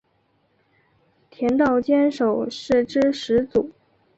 [1.29, 3.69] 田道间守是之始祖。